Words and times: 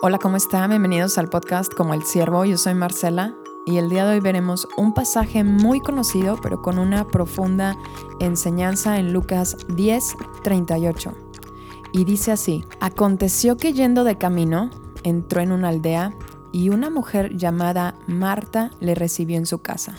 Hola, 0.00 0.20
¿cómo 0.20 0.36
están? 0.36 0.70
Bienvenidos 0.70 1.18
al 1.18 1.28
podcast 1.28 1.74
Como 1.74 1.92
el 1.92 2.04
Siervo. 2.04 2.44
Yo 2.44 2.56
soy 2.56 2.72
Marcela 2.72 3.34
y 3.66 3.78
el 3.78 3.90
día 3.90 4.06
de 4.06 4.12
hoy 4.12 4.20
veremos 4.20 4.68
un 4.76 4.94
pasaje 4.94 5.42
muy 5.42 5.80
conocido, 5.80 6.38
pero 6.40 6.62
con 6.62 6.78
una 6.78 7.08
profunda 7.08 7.76
enseñanza 8.20 9.00
en 9.00 9.12
Lucas 9.12 9.56
10, 9.74 10.16
38. 10.44 11.14
Y 11.92 12.04
dice 12.04 12.30
así, 12.30 12.64
aconteció 12.78 13.56
que 13.56 13.72
yendo 13.72 14.04
de 14.04 14.16
camino, 14.16 14.70
entró 15.02 15.40
en 15.40 15.50
una 15.50 15.70
aldea 15.70 16.14
y 16.52 16.68
una 16.68 16.90
mujer 16.90 17.36
llamada 17.36 17.96
Marta 18.06 18.70
le 18.78 18.94
recibió 18.94 19.36
en 19.36 19.46
su 19.46 19.58
casa. 19.58 19.96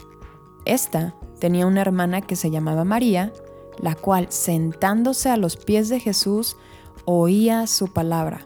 Esta 0.63 1.13
tenía 1.41 1.67
una 1.67 1.81
hermana 1.81 2.21
que 2.21 2.37
se 2.37 2.51
llamaba 2.51 2.85
María, 2.85 3.33
la 3.77 3.95
cual, 3.95 4.27
sentándose 4.29 5.29
a 5.29 5.35
los 5.35 5.57
pies 5.57 5.89
de 5.89 5.99
Jesús, 5.99 6.55
oía 7.03 7.67
su 7.67 7.89
palabra. 7.89 8.45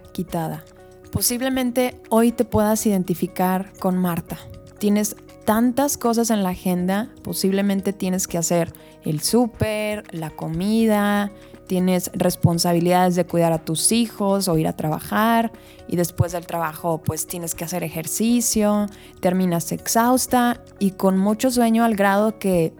quitada. 0.11 0.63
Posiblemente 1.11 1.99
hoy 2.09 2.31
te 2.31 2.45
puedas 2.45 2.85
identificar 2.85 3.73
con 3.79 3.97
Marta. 3.97 4.37
Tienes 4.79 5.15
tantas 5.45 5.97
cosas 5.97 6.29
en 6.29 6.43
la 6.43 6.49
agenda, 6.49 7.09
posiblemente 7.23 7.93
tienes 7.93 8.27
que 8.27 8.37
hacer 8.37 8.73
el 9.03 9.21
súper, 9.21 10.03
la 10.11 10.29
comida, 10.29 11.31
tienes 11.67 12.11
responsabilidades 12.13 13.15
de 13.15 13.25
cuidar 13.25 13.53
a 13.53 13.63
tus 13.63 13.91
hijos 13.91 14.47
o 14.47 14.57
ir 14.57 14.67
a 14.67 14.75
trabajar 14.75 15.51
y 15.87 15.95
después 15.95 16.33
del 16.33 16.45
trabajo 16.45 17.01
pues 17.03 17.27
tienes 17.27 17.55
que 17.55 17.63
hacer 17.63 17.83
ejercicio, 17.83 18.87
terminas 19.19 19.71
exhausta 19.71 20.61
y 20.79 20.91
con 20.91 21.17
mucho 21.17 21.49
sueño 21.49 21.83
al 21.83 21.95
grado 21.95 22.39
que 22.39 22.73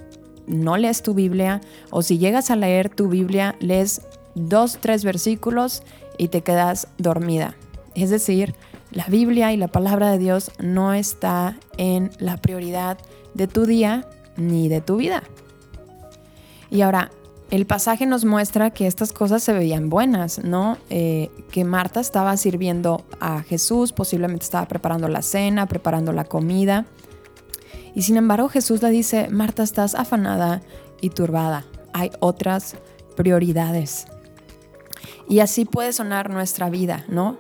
no 0.45 0.77
lees 0.77 1.03
tu 1.03 1.13
Biblia 1.13 1.61
o 1.89 2.02
si 2.02 2.17
llegas 2.17 2.52
a 2.52 2.55
leer 2.55 2.89
tu 2.89 3.07
Biblia 3.07 3.55
lees 3.59 4.02
dos, 4.35 4.77
tres 4.81 5.03
versículos 5.03 5.83
y 6.22 6.27
te 6.27 6.44
quedas 6.44 6.88
dormida. 7.00 7.55
Es 7.95 8.11
decir, 8.11 8.53
la 8.91 9.05
Biblia 9.08 9.53
y 9.53 9.58
la 9.58 9.69
palabra 9.69 10.11
de 10.11 10.19
Dios 10.19 10.52
no 10.59 10.94
está 10.94 11.58
en 11.77 12.11
la 12.19 12.38
prioridad 12.38 13.00
de 13.33 13.47
tu 13.47 13.66
día 13.66 14.08
ni 14.38 14.69
de 14.69 14.81
tu 14.81 14.97
vida. 14.97 15.23
Y 16.69 16.81
ahora, 16.81 17.09
el 17.49 17.66
pasaje 17.66 18.05
nos 18.05 18.23
muestra 18.23 18.69
que 18.69 18.86
estas 18.86 19.14
cosas 19.14 19.42
se 19.42 19.52
veían 19.52 19.89
buenas, 19.89 20.44
¿no? 20.44 20.77
Eh, 20.92 21.31
que 21.52 21.64
Marta 21.64 21.99
estaba 21.99 22.38
sirviendo 22.38 23.03
a 23.19 23.42
Jesús, 23.42 23.92
posiblemente 23.92 24.45
estaba 24.45 24.67
preparando 24.67 25.08
la 25.08 25.23
cena, 25.23 25.66
preparando 25.66 26.14
la 26.14 26.25
comida. 26.25 26.86
Y 27.95 28.03
sin 28.03 28.17
embargo 28.17 28.47
Jesús 28.47 28.83
le 28.83 28.92
dice, 28.92 29.27
Marta, 29.31 29.64
estás 29.64 29.95
afanada 29.95 30.61
y 31.02 31.09
turbada. 31.09 31.66
Hay 31.94 32.11
otras 32.19 32.75
prioridades. 33.16 34.05
Y 35.31 35.39
así 35.39 35.63
puede 35.63 35.93
sonar 35.93 36.30
nuestra 36.30 36.69
vida, 36.69 37.05
¿no? 37.08 37.37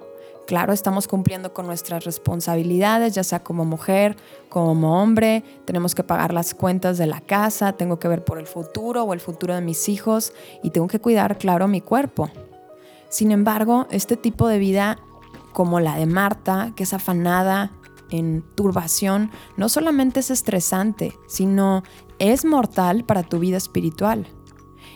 Claro, 0.47 0.71
estamos 0.71 1.09
cumpliendo 1.09 1.53
con 1.53 1.67
nuestras 1.67 2.05
responsabilidades, 2.05 3.13
ya 3.13 3.23
sea 3.25 3.43
como 3.43 3.65
mujer, 3.65 4.15
como 4.47 5.03
hombre, 5.03 5.43
tenemos 5.65 5.93
que 5.93 6.01
pagar 6.01 6.33
las 6.33 6.53
cuentas 6.53 6.97
de 6.97 7.05
la 7.05 7.19
casa, 7.19 7.73
tengo 7.73 7.99
que 7.99 8.07
ver 8.07 8.23
por 8.23 8.39
el 8.39 8.47
futuro 8.47 9.03
o 9.03 9.13
el 9.13 9.19
futuro 9.19 9.55
de 9.55 9.59
mis 9.59 9.89
hijos 9.89 10.31
y 10.63 10.69
tengo 10.69 10.87
que 10.87 11.01
cuidar, 11.01 11.37
claro, 11.37 11.67
mi 11.67 11.81
cuerpo. 11.81 12.29
Sin 13.09 13.29
embargo, 13.29 13.87
este 13.91 14.15
tipo 14.15 14.47
de 14.47 14.57
vida 14.57 14.97
como 15.51 15.81
la 15.81 15.97
de 15.97 16.05
Marta, 16.05 16.71
que 16.77 16.83
es 16.83 16.93
afanada, 16.93 17.71
en 18.09 18.41
turbación, 18.55 19.31
no 19.57 19.67
solamente 19.67 20.21
es 20.21 20.31
estresante, 20.31 21.13
sino 21.27 21.83
es 22.19 22.45
mortal 22.45 23.03
para 23.03 23.23
tu 23.23 23.39
vida 23.39 23.57
espiritual. 23.57 24.27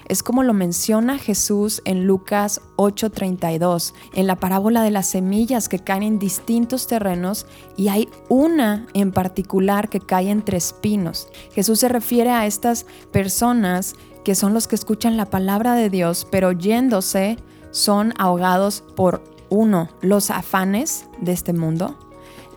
Es 0.07 0.21
como 0.21 0.43
lo 0.43 0.53
menciona 0.53 1.17
Jesús 1.17 1.81
en 1.83 2.05
Lucas 2.05 2.61
8:32, 2.75 3.93
en 4.13 4.27
la 4.27 4.35
parábola 4.35 4.83
de 4.83 4.91
las 4.91 5.07
semillas 5.07 5.67
que 5.67 5.79
caen 5.79 6.03
en 6.03 6.19
distintos 6.19 6.85
terrenos 6.85 7.47
y 7.75 7.87
hay 7.87 8.09
una 8.29 8.85
en 8.93 9.11
particular 9.11 9.89
que 9.89 9.99
cae 9.99 10.29
entre 10.29 10.57
espinos. 10.57 11.27
Jesús 11.53 11.79
se 11.79 11.89
refiere 11.89 12.29
a 12.29 12.45
estas 12.45 12.85
personas 13.11 13.95
que 14.23 14.35
son 14.35 14.53
los 14.53 14.67
que 14.67 14.75
escuchan 14.75 15.17
la 15.17 15.25
palabra 15.25 15.73
de 15.73 15.89
Dios, 15.89 16.27
pero 16.29 16.51
yéndose 16.51 17.37
son 17.71 18.13
ahogados 18.17 18.83
por 18.95 19.23
uno, 19.49 19.89
los 20.01 20.29
afanes 20.29 21.05
de 21.19 21.31
este 21.31 21.53
mundo, 21.53 21.97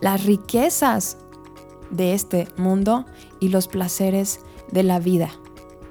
las 0.01 0.23
riquezas 0.25 1.17
de 1.89 2.13
este 2.13 2.47
mundo 2.57 3.05
y 3.39 3.49
los 3.49 3.67
placeres 3.67 4.39
de 4.71 4.83
la 4.83 4.99
vida. 4.99 5.31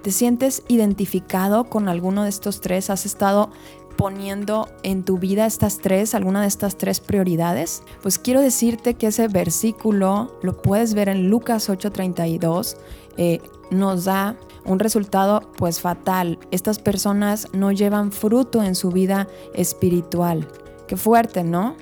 ¿Te 0.03 0.13
sientes 0.13 0.63
identificado 0.69 1.65
con 1.65 1.89
alguno 1.89 2.23
de 2.23 2.29
estos 2.29 2.61
tres? 2.61 2.91
¿Has 2.91 3.05
estado 3.05 3.51
poniendo 3.97 4.69
en 4.85 5.03
tu 5.03 5.19
vida 5.19 5.45
estas 5.45 5.79
tres, 5.79 6.15
alguna 6.15 6.43
de 6.43 6.47
estas 6.47 6.77
tres 6.77 7.01
prioridades? 7.01 7.83
Pues 8.01 8.19
quiero 8.19 8.41
decirte 8.41 8.95
que 8.95 9.09
ese 9.09 9.27
versículo 9.27 10.39
lo 10.43 10.63
puedes 10.63 10.95
ver 10.95 11.09
en 11.09 11.29
Lucas 11.29 11.69
8:32, 11.69 12.77
eh, 13.17 13.41
nos 13.71 14.05
da 14.05 14.37
un 14.65 14.79
resultado 14.79 15.41
pues 15.57 15.81
fatal. 15.81 16.39
Estas 16.53 16.79
personas 16.79 17.49
no 17.53 17.73
llevan 17.73 18.13
fruto 18.13 18.63
en 18.63 18.77
su 18.77 18.91
vida 18.91 19.27
espiritual. 19.53 20.47
Qué 20.87 20.97
fuerte, 20.97 21.43
¿no? 21.43 21.75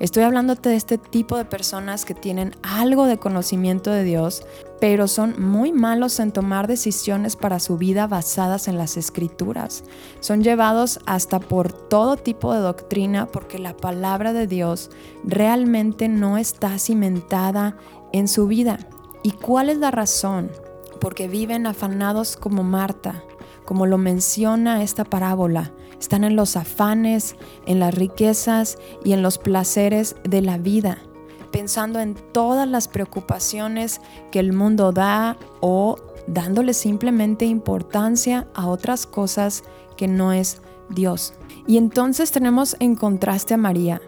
Estoy 0.00 0.22
hablándote 0.22 0.68
de 0.68 0.76
este 0.76 0.96
tipo 0.96 1.36
de 1.36 1.44
personas 1.44 2.04
que 2.04 2.14
tienen 2.14 2.54
algo 2.62 3.06
de 3.06 3.18
conocimiento 3.18 3.90
de 3.90 4.04
Dios, 4.04 4.44
pero 4.80 5.08
son 5.08 5.34
muy 5.42 5.72
malos 5.72 6.20
en 6.20 6.30
tomar 6.30 6.68
decisiones 6.68 7.34
para 7.34 7.58
su 7.58 7.78
vida 7.78 8.06
basadas 8.06 8.68
en 8.68 8.78
las 8.78 8.96
escrituras. 8.96 9.82
Son 10.20 10.44
llevados 10.44 11.00
hasta 11.06 11.40
por 11.40 11.72
todo 11.72 12.16
tipo 12.16 12.54
de 12.54 12.60
doctrina 12.60 13.26
porque 13.26 13.58
la 13.58 13.76
palabra 13.76 14.32
de 14.32 14.46
Dios 14.46 14.90
realmente 15.24 16.08
no 16.08 16.38
está 16.38 16.78
cimentada 16.78 17.76
en 18.12 18.28
su 18.28 18.46
vida. 18.46 18.78
¿Y 19.24 19.32
cuál 19.32 19.68
es 19.68 19.78
la 19.78 19.90
razón? 19.90 20.52
Porque 21.00 21.26
viven 21.26 21.66
afanados 21.66 22.36
como 22.36 22.62
Marta, 22.62 23.24
como 23.64 23.84
lo 23.84 23.98
menciona 23.98 24.84
esta 24.84 25.02
parábola 25.04 25.72
están 26.00 26.24
en 26.24 26.36
los 26.36 26.56
afanes, 26.56 27.36
en 27.66 27.80
las 27.80 27.94
riquezas 27.94 28.78
y 29.04 29.12
en 29.12 29.22
los 29.22 29.38
placeres 29.38 30.16
de 30.24 30.42
la 30.42 30.58
vida, 30.58 30.98
pensando 31.50 32.00
en 32.00 32.14
todas 32.32 32.68
las 32.68 32.88
preocupaciones 32.88 34.00
que 34.30 34.38
el 34.38 34.52
mundo 34.52 34.92
da 34.92 35.36
o 35.60 35.96
dándole 36.26 36.74
simplemente 36.74 37.46
importancia 37.46 38.46
a 38.54 38.68
otras 38.68 39.06
cosas 39.06 39.64
que 39.96 40.06
no 40.06 40.32
es 40.32 40.60
Dios. 40.90 41.34
Y 41.66 41.78
entonces 41.78 42.30
tenemos 42.30 42.76
en 42.80 42.94
contraste 42.94 43.54
a 43.54 43.58
María, 43.58 44.00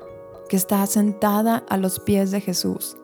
que 0.48 0.56
está 0.56 0.86
sentada 0.86 1.64
a 1.68 1.76
los 1.76 1.98
pies 2.00 2.30
de 2.30 2.40
Jesús. 2.40 2.96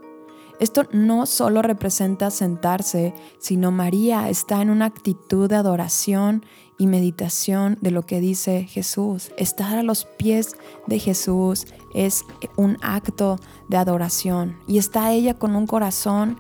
Esto 0.59 0.85
no 0.93 1.27
solo 1.27 1.63
representa 1.63 2.31
sentarse, 2.31 3.15
sino 3.39 3.71
María 3.71 4.29
está 4.31 4.63
en 4.63 4.71
una 4.71 4.87
actitud 4.87 5.49
de 5.49 5.57
adoración 5.57 6.45
y 6.79 6.87
meditación 6.87 7.79
de 7.81 7.91
lo 7.91 8.03
que 8.03 8.21
dice 8.21 8.65
Jesús. 8.65 9.33
Estar 9.37 9.77
a 9.77 9.83
los 9.83 10.05
pies 10.05 10.57
de 10.87 10.99
Jesús 10.99 11.67
es 11.95 12.25
un 12.57 12.79
acto 12.83 13.39
de 13.69 13.77
adoración 13.77 14.57
y 14.67 14.79
está 14.79 15.13
ella 15.13 15.35
con 15.35 15.57
un 15.57 15.67
corazón 15.67 16.39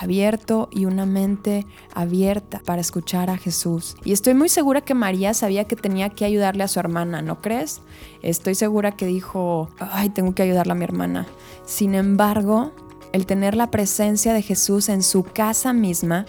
abierto 0.00 0.68
y 0.72 0.86
una 0.86 1.06
mente 1.06 1.66
abierta 1.94 2.60
para 2.64 2.80
escuchar 2.80 3.30
a 3.30 3.36
Jesús. 3.36 3.96
Y 4.04 4.12
estoy 4.12 4.34
muy 4.34 4.48
segura 4.48 4.80
que 4.80 4.94
María 4.94 5.34
sabía 5.34 5.64
que 5.64 5.76
tenía 5.76 6.10
que 6.10 6.24
ayudarle 6.24 6.64
a 6.64 6.68
su 6.68 6.80
hermana, 6.80 7.22
¿no 7.22 7.40
crees? 7.40 7.80
Estoy 8.22 8.54
segura 8.54 8.92
que 8.92 9.06
dijo, 9.06 9.68
ay, 9.78 10.10
tengo 10.10 10.34
que 10.34 10.42
ayudarle 10.42 10.72
a 10.72 10.76
mi 10.76 10.84
hermana. 10.84 11.26
Sin 11.64 11.94
embargo, 11.94 12.72
el 13.14 13.24
tener 13.24 13.54
la 13.54 13.70
presencia 13.70 14.34
de 14.34 14.42
Jesús 14.42 14.90
en 14.90 15.02
su 15.02 15.22
casa 15.22 15.72
misma 15.72 16.26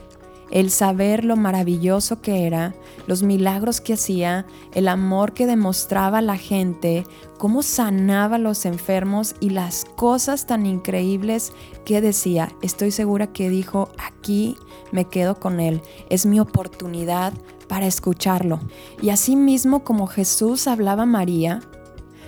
el 0.52 0.70
saber 0.70 1.26
lo 1.26 1.36
maravilloso 1.36 2.22
que 2.22 2.46
era, 2.46 2.76
los 3.08 3.24
milagros 3.24 3.82
que 3.82 3.94
hacía, 3.94 4.46
el 4.74 4.88
amor 4.88 5.34
que 5.34 5.48
demostraba 5.48 6.20
a 6.20 6.22
la 6.22 6.38
gente, 6.38 7.06
cómo 7.38 7.64
sanaba 7.64 8.36
a 8.36 8.40
los 8.40 8.66
enfermos 8.66 9.36
y 9.40 9.50
las 9.50 9.86
cosas 9.96 10.46
tan 10.46 10.66
increíbles 10.66 11.52
que 11.84 12.02
decía. 12.02 12.52
Estoy 12.62 12.92
segura 12.92 13.28
que 13.28 13.50
dijo, 13.50 13.90
aquí 13.98 14.56
me 14.92 15.06
quedo 15.06 15.40
con 15.40 15.60
él, 15.60 15.82
es 16.10 16.26
mi 16.26 16.40
oportunidad 16.40 17.34
para 17.68 17.88
escucharlo. 17.88 18.60
Y 19.02 19.10
así 19.10 19.36
mismo 19.36 19.84
como 19.84 20.08
Jesús 20.08 20.68
hablaba 20.68 21.04
a 21.04 21.08
María, 21.08 21.62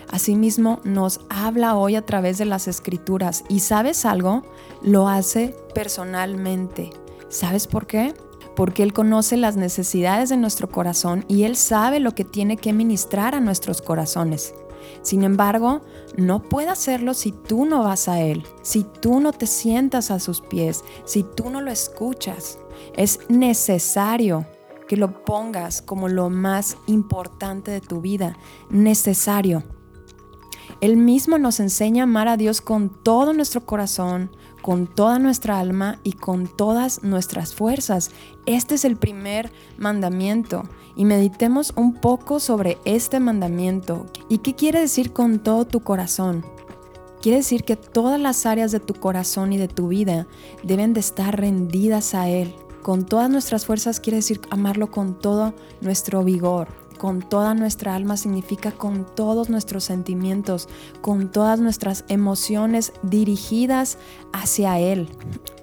Asimismo, 0.10 0.80
nos 0.84 1.20
habla 1.30 1.76
hoy 1.76 1.96
a 1.96 2.06
través 2.06 2.38
de 2.38 2.46
las 2.46 2.68
escrituras 2.68 3.44
y 3.50 3.60
sabes 3.60 4.06
algo, 4.06 4.44
lo 4.82 5.08
hace 5.08 5.56
personalmente. 5.74 6.92
¿Sabes 7.30 7.68
por 7.68 7.88
qué? 7.88 8.14
Porque 8.56 8.84
Él 8.84 8.94
conoce 8.94 9.38
las 9.38 9.58
necesidades 9.58 10.30
de 10.30 10.38
nuestro 10.38 10.70
corazón 10.70 11.26
y 11.28 11.44
Él 11.44 11.56
sabe 11.56 12.00
lo 12.00 12.16
que 12.16 12.24
tiene 12.24 12.58
que 12.58 12.74
ministrar 12.74 13.36
a 13.36 13.40
nuestros 13.40 13.82
corazones. 13.82 14.54
Sin 15.02 15.24
embargo, 15.24 15.82
no 16.16 16.42
puede 16.42 16.70
hacerlo 16.70 17.14
si 17.14 17.32
tú 17.32 17.66
no 17.66 17.84
vas 17.84 18.08
a 18.08 18.22
Él, 18.22 18.44
si 18.62 18.84
tú 18.84 19.20
no 19.20 19.34
te 19.34 19.46
sientas 19.46 20.10
a 20.12 20.20
sus 20.20 20.42
pies, 20.42 20.84
si 21.04 21.24
tú 21.24 21.50
no 21.50 21.62
lo 21.62 21.72
escuchas. 21.72 22.60
Es 22.96 23.20
necesario 23.30 24.46
que 24.88 24.96
lo 24.96 25.24
pongas 25.26 25.82
como 25.82 26.08
lo 26.08 26.30
más 26.30 26.78
importante 26.88 27.72
de 27.72 27.82
tu 27.82 28.02
vida. 28.02 28.38
Necesario. 28.70 29.64
Él 30.80 30.96
mismo 30.96 31.40
nos 31.40 31.60
enseña 31.60 32.04
a 32.04 32.06
amar 32.06 32.28
a 32.28 32.38
Dios 32.38 32.62
con 32.62 32.90
todo 32.90 33.34
nuestro 33.34 33.66
corazón, 33.66 34.30
con 34.62 34.86
toda 34.86 35.18
nuestra 35.18 35.60
alma 35.60 36.00
y 36.04 36.14
con 36.14 36.48
todas 36.48 37.04
nuestras 37.04 37.56
fuerzas. 37.56 38.12
Este 38.46 38.76
es 38.76 38.86
el 38.86 38.96
primer 38.96 39.52
mandamiento 39.78 40.64
y 40.96 41.06
meditemos 41.06 41.74
un 41.76 41.96
poco 41.96 42.40
sobre 42.40 42.78
este 42.86 43.20
mandamiento. 43.20 44.06
¿Y 44.30 44.40
qué 44.40 44.54
quiere 44.54 44.80
decir 44.80 45.14
con 45.14 45.40
todo 45.40 45.66
tu 45.66 45.80
corazón? 45.80 46.46
Quiere 47.22 47.38
decir 47.38 47.64
que 47.64 47.76
todas 47.76 48.20
las 48.20 48.46
áreas 48.46 48.72
de 48.72 48.80
tu 48.80 48.94
corazón 48.94 49.54
y 49.54 49.58
de 49.58 49.68
tu 49.68 49.88
vida 49.88 50.28
deben 50.64 50.94
de 50.94 51.00
estar 51.00 51.40
rendidas 51.40 52.14
a 52.14 52.30
Él. 52.30 52.54
Con 52.84 53.06
todas 53.06 53.30
nuestras 53.30 53.66
fuerzas 53.66 54.00
quiere 54.00 54.18
decir 54.18 54.40
amarlo 54.52 54.92
con 54.92 55.18
todo 55.18 55.54
nuestro 55.82 56.24
vigor, 56.24 56.68
con 56.98 57.22
toda 57.22 57.54
nuestra 57.54 57.96
alma 57.96 58.18
significa 58.18 58.72
con 58.72 59.06
todos 59.16 59.50
nuestros 59.50 59.84
sentimientos, 59.84 60.68
con 61.02 61.32
todas 61.32 61.60
nuestras 61.60 62.06
emociones 62.08 62.94
dirigidas 63.04 63.98
hacia 64.34 64.80
Él. 64.80 65.10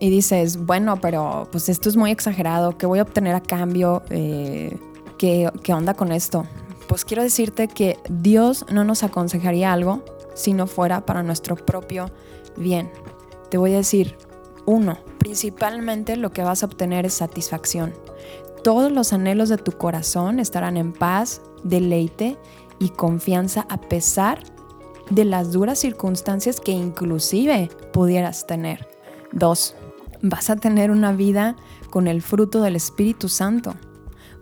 Y 0.00 0.10
dices, 0.10 0.64
bueno, 0.64 1.00
pero 1.00 1.48
pues 1.50 1.68
esto 1.68 1.88
es 1.88 1.96
muy 1.96 2.10
exagerado, 2.10 2.76
¿qué 2.76 2.86
voy 2.86 2.98
a 2.98 3.02
obtener 3.02 3.34
a 3.34 3.40
cambio? 3.40 4.02
Eh, 4.10 4.78
¿qué, 5.18 5.50
¿Qué 5.62 5.72
onda 5.72 5.94
con 5.94 6.12
esto? 6.12 6.46
Pues 6.88 7.04
quiero 7.04 7.22
decirte 7.22 7.68
que 7.68 7.98
Dios 8.08 8.66
no 8.70 8.84
nos 8.84 9.02
aconsejaría 9.02 9.72
algo 9.72 10.04
si 10.34 10.52
no 10.52 10.66
fuera 10.66 11.06
para 11.06 11.22
nuestro 11.22 11.56
propio 11.56 12.10
bien. 12.56 12.90
Te 13.50 13.58
voy 13.58 13.72
a 13.72 13.78
decir, 13.78 14.16
uno, 14.66 14.98
principalmente 15.18 16.16
lo 16.16 16.32
que 16.32 16.42
vas 16.42 16.62
a 16.62 16.66
obtener 16.66 17.06
es 17.06 17.14
satisfacción 17.14 17.94
todos 18.64 18.90
los 18.90 19.12
anhelos 19.12 19.50
de 19.50 19.58
tu 19.58 19.72
corazón 19.72 20.40
estarán 20.40 20.78
en 20.78 20.94
paz, 20.94 21.42
deleite 21.62 22.38
y 22.78 22.88
confianza 22.88 23.66
a 23.68 23.76
pesar 23.76 24.42
de 25.10 25.26
las 25.26 25.52
duras 25.52 25.78
circunstancias 25.78 26.60
que 26.60 26.72
inclusive 26.72 27.68
pudieras 27.92 28.46
tener. 28.46 28.88
2. 29.32 29.76
Vas 30.22 30.48
a 30.48 30.56
tener 30.56 30.90
una 30.90 31.12
vida 31.12 31.56
con 31.90 32.08
el 32.08 32.22
fruto 32.22 32.62
del 32.62 32.74
Espíritu 32.74 33.28
Santo. 33.28 33.74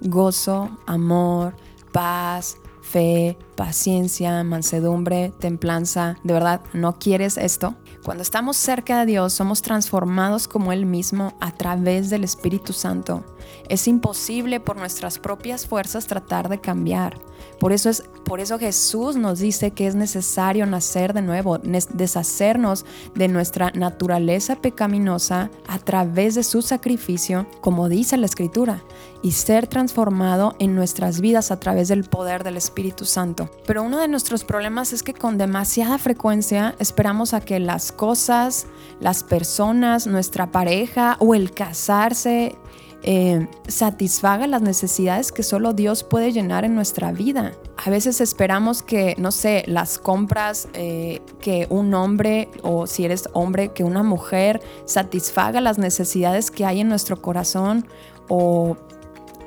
Gozo, 0.00 0.70
amor, 0.86 1.56
paz, 1.90 2.58
fe, 2.80 3.36
paciencia, 3.56 4.44
mansedumbre, 4.44 5.32
templanza. 5.40 6.16
¿De 6.22 6.32
verdad 6.32 6.60
no 6.74 6.96
quieres 6.96 7.36
esto? 7.36 7.74
Cuando 8.02 8.22
estamos 8.22 8.56
cerca 8.56 9.00
de 9.00 9.06
Dios, 9.06 9.32
somos 9.32 9.62
transformados 9.62 10.48
como 10.48 10.72
Él 10.72 10.86
mismo 10.86 11.34
a 11.40 11.52
través 11.52 12.10
del 12.10 12.24
Espíritu 12.24 12.72
Santo. 12.72 13.24
Es 13.68 13.88
imposible 13.88 14.60
por 14.60 14.76
nuestras 14.76 15.18
propias 15.18 15.66
fuerzas 15.66 16.06
tratar 16.06 16.48
de 16.48 16.60
cambiar. 16.60 17.20
Por 17.58 17.72
eso, 17.72 17.90
es, 17.90 18.04
por 18.24 18.40
eso 18.40 18.58
Jesús 18.58 19.16
nos 19.16 19.38
dice 19.38 19.70
que 19.70 19.86
es 19.86 19.94
necesario 19.94 20.66
nacer 20.66 21.12
de 21.12 21.22
nuevo, 21.22 21.58
deshacernos 21.58 22.84
de 23.14 23.28
nuestra 23.28 23.70
naturaleza 23.74 24.56
pecaminosa 24.56 25.50
a 25.68 25.78
través 25.78 26.34
de 26.34 26.42
su 26.42 26.62
sacrificio, 26.62 27.46
como 27.60 27.88
dice 27.88 28.16
la 28.16 28.26
Escritura, 28.26 28.82
y 29.22 29.32
ser 29.32 29.66
transformado 29.66 30.56
en 30.58 30.74
nuestras 30.74 31.20
vidas 31.20 31.50
a 31.50 31.60
través 31.60 31.88
del 31.88 32.04
poder 32.04 32.44
del 32.44 32.56
Espíritu 32.56 33.04
Santo. 33.04 33.48
Pero 33.66 33.82
uno 33.82 33.98
de 33.98 34.08
nuestros 34.08 34.44
problemas 34.44 34.92
es 34.92 35.02
que 35.02 35.14
con 35.14 35.38
demasiada 35.38 35.98
frecuencia 35.98 36.74
esperamos 36.78 37.34
a 37.34 37.40
que 37.40 37.60
las 37.60 37.81
cosas, 37.90 38.66
las 39.00 39.24
personas, 39.24 40.06
nuestra 40.06 40.52
pareja 40.52 41.16
o 41.18 41.34
el 41.34 41.50
casarse 41.52 42.56
eh, 43.04 43.48
satisfaga 43.66 44.46
las 44.46 44.62
necesidades 44.62 45.32
que 45.32 45.42
solo 45.42 45.72
Dios 45.72 46.04
puede 46.04 46.30
llenar 46.30 46.64
en 46.64 46.76
nuestra 46.76 47.10
vida. 47.10 47.52
A 47.84 47.90
veces 47.90 48.20
esperamos 48.20 48.82
que, 48.84 49.16
no 49.18 49.32
sé, 49.32 49.64
las 49.66 49.98
compras, 49.98 50.68
eh, 50.74 51.20
que 51.40 51.66
un 51.68 51.94
hombre 51.94 52.48
o 52.62 52.86
si 52.86 53.04
eres 53.04 53.28
hombre, 53.32 53.72
que 53.72 53.82
una 53.82 54.04
mujer 54.04 54.60
satisfaga 54.84 55.60
las 55.60 55.78
necesidades 55.78 56.52
que 56.52 56.64
hay 56.64 56.80
en 56.80 56.88
nuestro 56.88 57.20
corazón 57.20 57.88
o 58.28 58.76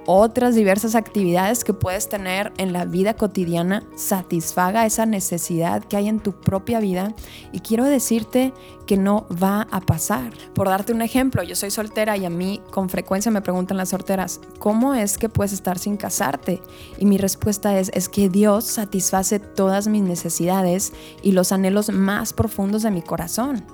otras 0.06 0.56
diversas 0.56 0.96
actividades 0.96 1.64
que 1.64 1.74
puedes 1.74 2.10
tener 2.10 2.54
en 2.58 2.74
la 2.74 2.86
vida 2.86 3.16
cotidiana 3.16 3.84
satisfaga 3.96 4.86
esa 4.86 5.06
necesidad 5.06 5.84
que 5.84 5.98
hay 5.98 6.08
en 6.08 6.20
tu 6.20 6.34
propia 6.34 6.80
vida 6.80 7.14
y 7.52 7.60
quiero 7.60 7.86
decirte 7.86 8.54
que 8.86 8.98
no 8.98 9.26
va 9.42 9.68
a 9.72 9.82
pasar. 9.82 10.32
Por 10.54 10.70
darte 10.70 10.94
un 10.94 11.02
ejemplo, 11.02 11.44
yo 11.44 11.56
soy 11.56 11.72
soltera 11.72 12.18
y 12.18 12.26
a 12.26 12.30
mí 12.30 12.62
con 12.72 12.90
frecuencia 12.90 13.32
me 13.32 13.42
preguntan 13.42 13.78
las 13.78 13.90
solteras, 13.90 14.40
¿cómo 14.60 14.94
es 14.94 15.18
que 15.18 15.30
puedes 15.30 15.54
estar 15.54 15.80
sin 15.80 15.98
casarte? 15.98 16.62
Y 17.00 17.06
mi 17.06 17.18
respuesta 17.18 17.78
es, 17.80 17.90
es 17.94 18.10
que 18.10 18.30
Dios 18.30 18.66
satisface 18.66 19.40
todas 19.40 19.88
mis 19.88 20.04
necesidades 20.04 20.94
y 21.24 21.32
los 21.32 21.52
anhelos 21.52 21.90
más 21.90 22.34
profundos 22.34 22.84
de 22.84 22.92
mi 22.92 23.02
corazón. 23.02 23.66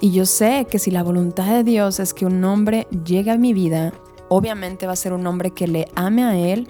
Y 0.00 0.12
yo 0.12 0.26
sé 0.26 0.66
que 0.70 0.78
si 0.78 0.90
la 0.90 1.02
voluntad 1.02 1.46
de 1.46 1.64
Dios 1.64 2.00
es 2.00 2.14
que 2.14 2.26
un 2.26 2.42
hombre 2.44 2.86
llegue 3.04 3.30
a 3.30 3.38
mi 3.38 3.52
vida, 3.52 3.92
obviamente 4.30 4.86
va 4.86 4.92
a 4.92 4.96
ser 4.96 5.12
un 5.12 5.26
hombre 5.26 5.50
que 5.50 5.66
le 5.66 5.88
ame 5.96 6.24
a 6.24 6.38
Él, 6.38 6.68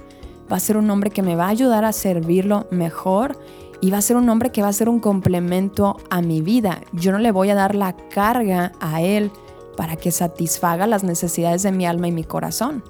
va 0.50 0.56
a 0.56 0.60
ser 0.60 0.76
un 0.76 0.90
hombre 0.90 1.10
que 1.10 1.22
me 1.22 1.36
va 1.36 1.46
a 1.46 1.50
ayudar 1.50 1.84
a 1.84 1.92
servirlo 1.92 2.66
mejor 2.70 3.38
y 3.82 3.90
va 3.90 3.98
a 3.98 4.02
ser 4.02 4.16
un 4.16 4.28
hombre 4.28 4.50
que 4.50 4.62
va 4.62 4.68
a 4.68 4.72
ser 4.72 4.88
un 4.88 4.98
complemento 4.98 5.98
a 6.08 6.22
mi 6.22 6.40
vida. 6.40 6.80
Yo 6.92 7.12
no 7.12 7.18
le 7.18 7.30
voy 7.30 7.50
a 7.50 7.54
dar 7.54 7.74
la 7.74 7.94
carga 7.96 8.72
a 8.80 9.02
Él 9.02 9.30
para 9.76 9.96
que 9.96 10.10
satisfaga 10.10 10.86
las 10.86 11.04
necesidades 11.04 11.62
de 11.62 11.70
mi 11.70 11.86
alma 11.86 12.08
y 12.08 12.12
mi 12.12 12.24
corazón. 12.24 12.82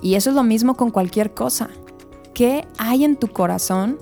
Y 0.00 0.14
eso 0.14 0.30
es 0.30 0.36
lo 0.36 0.44
mismo 0.44 0.76
con 0.76 0.90
cualquier 0.90 1.34
cosa. 1.34 1.68
¿Qué 2.32 2.66
hay 2.78 3.04
en 3.04 3.16
tu 3.16 3.28
corazón 3.28 3.98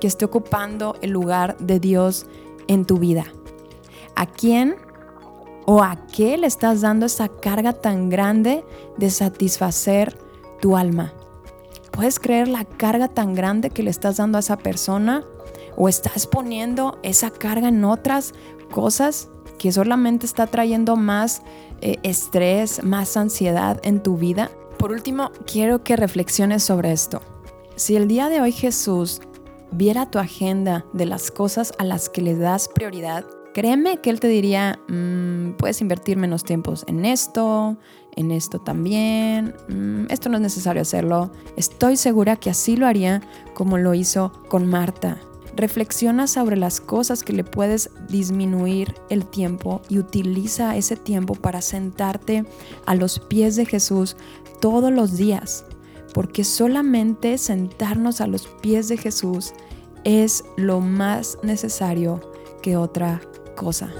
que 0.00 0.06
esté 0.06 0.26
ocupando 0.26 0.96
el 1.00 1.10
lugar 1.10 1.56
de 1.58 1.80
Dios 1.80 2.26
en 2.66 2.84
tu 2.84 2.98
vida? 2.98 3.24
¿A 4.16 4.26
quién 4.26 4.76
¿O 5.70 5.82
a 5.82 5.98
qué 6.06 6.38
le 6.38 6.46
estás 6.46 6.80
dando 6.80 7.04
esa 7.04 7.28
carga 7.28 7.74
tan 7.74 8.08
grande 8.08 8.64
de 8.96 9.10
satisfacer 9.10 10.16
tu 10.62 10.78
alma? 10.78 11.12
¿Puedes 11.90 12.18
creer 12.18 12.48
la 12.48 12.64
carga 12.64 13.08
tan 13.08 13.34
grande 13.34 13.68
que 13.68 13.82
le 13.82 13.90
estás 13.90 14.16
dando 14.16 14.38
a 14.38 14.40
esa 14.40 14.56
persona? 14.56 15.24
¿O 15.76 15.90
estás 15.90 16.26
poniendo 16.26 16.98
esa 17.02 17.30
carga 17.30 17.68
en 17.68 17.84
otras 17.84 18.32
cosas 18.70 19.28
que 19.58 19.70
solamente 19.70 20.24
está 20.24 20.46
trayendo 20.46 20.96
más 20.96 21.42
eh, 21.82 21.98
estrés, 22.02 22.82
más 22.82 23.18
ansiedad 23.18 23.78
en 23.82 24.02
tu 24.02 24.16
vida? 24.16 24.50
Por 24.78 24.90
último, 24.90 25.32
quiero 25.44 25.84
que 25.84 25.96
reflexiones 25.96 26.62
sobre 26.62 26.92
esto. 26.92 27.20
Si 27.76 27.94
el 27.94 28.08
día 28.08 28.30
de 28.30 28.40
hoy 28.40 28.52
Jesús 28.52 29.20
viera 29.70 30.10
tu 30.10 30.18
agenda 30.18 30.86
de 30.94 31.04
las 31.04 31.30
cosas 31.30 31.74
a 31.76 31.84
las 31.84 32.08
que 32.08 32.22
le 32.22 32.36
das 32.36 32.68
prioridad, 32.68 33.26
Créeme 33.58 33.96
que 33.96 34.10
él 34.10 34.20
te 34.20 34.28
diría, 34.28 34.78
mm, 34.86 35.54
puedes 35.54 35.80
invertir 35.80 36.16
menos 36.16 36.44
tiempos 36.44 36.84
en 36.86 37.04
esto, 37.04 37.76
en 38.14 38.30
esto 38.30 38.60
también, 38.60 39.52
mm, 39.68 40.04
esto 40.10 40.28
no 40.28 40.36
es 40.36 40.42
necesario 40.42 40.80
hacerlo. 40.80 41.32
Estoy 41.56 41.96
segura 41.96 42.36
que 42.36 42.50
así 42.50 42.76
lo 42.76 42.86
haría 42.86 43.20
como 43.54 43.76
lo 43.76 43.94
hizo 43.94 44.32
con 44.48 44.68
Marta. 44.68 45.18
Reflexiona 45.56 46.28
sobre 46.28 46.56
las 46.56 46.80
cosas 46.80 47.24
que 47.24 47.32
le 47.32 47.42
puedes 47.42 47.90
disminuir 48.08 48.94
el 49.10 49.26
tiempo 49.26 49.82
y 49.88 49.98
utiliza 49.98 50.76
ese 50.76 50.94
tiempo 50.94 51.34
para 51.34 51.60
sentarte 51.60 52.44
a 52.86 52.94
los 52.94 53.18
pies 53.18 53.56
de 53.56 53.66
Jesús 53.66 54.16
todos 54.60 54.92
los 54.92 55.16
días, 55.16 55.64
porque 56.14 56.44
solamente 56.44 57.36
sentarnos 57.38 58.20
a 58.20 58.28
los 58.28 58.46
pies 58.46 58.86
de 58.86 58.98
Jesús 58.98 59.52
es 60.04 60.44
lo 60.56 60.78
más 60.78 61.38
necesario 61.42 62.20
que 62.62 62.76
otra 62.76 63.20
cosa. 63.58 63.90